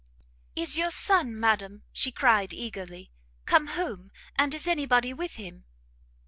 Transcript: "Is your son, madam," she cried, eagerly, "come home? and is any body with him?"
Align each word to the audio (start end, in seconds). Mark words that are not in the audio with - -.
"Is 0.55 0.79
your 0.79 0.89
son, 0.89 1.39
madam," 1.39 1.83
she 1.93 2.11
cried, 2.11 2.55
eagerly, 2.55 3.11
"come 3.45 3.67
home? 3.67 4.09
and 4.35 4.51
is 4.55 4.65
any 4.67 4.87
body 4.87 5.13
with 5.13 5.35
him?" 5.35 5.63